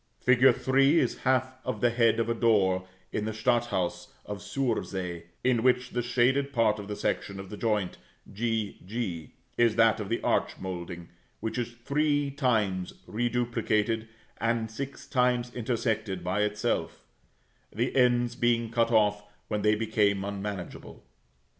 Fig. 0.19 0.41
3 0.55 0.97
is 0.97 1.19
half 1.19 1.57
of 1.63 1.79
the 1.79 1.91
head 1.91 2.19
of 2.19 2.27
a 2.27 2.33
door 2.33 2.87
in 3.11 3.25
the 3.25 3.31
Stadthaus 3.33 4.07
of 4.25 4.39
Sursee, 4.39 5.25
in 5.43 5.61
which 5.61 5.91
the 5.91 6.01
shaded 6.01 6.51
part 6.51 6.79
of 6.79 6.87
the 6.87 6.95
section 6.95 7.39
of 7.39 7.51
the 7.51 7.55
joint 7.55 7.99
g 8.33 8.81
g, 8.83 9.33
is 9.59 9.75
that 9.75 9.99
of 9.99 10.09
the 10.09 10.19
arch 10.23 10.57
moulding, 10.57 11.09
which 11.39 11.59
is 11.59 11.73
three 11.85 12.31
times 12.31 12.93
reduplicated, 13.05 14.07
and 14.39 14.71
six 14.71 15.05
times 15.05 15.53
intersected 15.53 16.23
by 16.23 16.41
itself, 16.41 17.03
the 17.71 17.95
ends 17.95 18.35
being 18.35 18.71
cut 18.71 18.89
off 18.91 19.23
when 19.49 19.61
they 19.61 19.75
become 19.75 20.23
unmanageable. 20.25 21.03